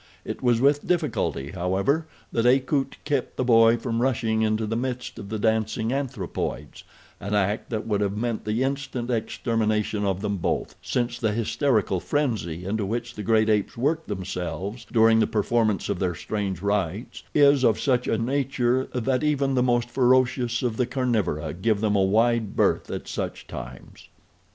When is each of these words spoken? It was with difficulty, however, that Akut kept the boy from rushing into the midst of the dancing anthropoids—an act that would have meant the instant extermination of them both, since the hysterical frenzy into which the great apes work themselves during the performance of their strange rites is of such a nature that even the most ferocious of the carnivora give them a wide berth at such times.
It 0.25 0.41
was 0.41 0.59
with 0.59 0.87
difficulty, 0.87 1.51
however, 1.51 2.07
that 2.31 2.47
Akut 2.47 2.97
kept 3.05 3.37
the 3.37 3.43
boy 3.43 3.77
from 3.77 4.01
rushing 4.01 4.41
into 4.41 4.65
the 4.65 4.75
midst 4.75 5.19
of 5.19 5.29
the 5.29 5.37
dancing 5.37 5.93
anthropoids—an 5.93 7.35
act 7.35 7.69
that 7.69 7.85
would 7.85 8.01
have 8.01 8.17
meant 8.17 8.43
the 8.43 8.63
instant 8.63 9.11
extermination 9.11 10.03
of 10.03 10.21
them 10.21 10.37
both, 10.37 10.73
since 10.81 11.19
the 11.19 11.33
hysterical 11.33 11.99
frenzy 11.99 12.65
into 12.65 12.83
which 12.83 13.13
the 13.13 13.21
great 13.21 13.47
apes 13.47 13.77
work 13.77 14.07
themselves 14.07 14.87
during 14.91 15.19
the 15.19 15.27
performance 15.27 15.87
of 15.87 15.99
their 15.99 16.15
strange 16.15 16.63
rites 16.63 17.21
is 17.35 17.63
of 17.63 17.79
such 17.79 18.07
a 18.07 18.17
nature 18.17 18.85
that 18.95 19.23
even 19.23 19.53
the 19.53 19.61
most 19.61 19.87
ferocious 19.87 20.63
of 20.63 20.77
the 20.77 20.87
carnivora 20.87 21.53
give 21.53 21.79
them 21.79 21.95
a 21.95 22.01
wide 22.01 22.55
berth 22.55 22.89
at 22.89 23.07
such 23.07 23.45
times. 23.45 24.07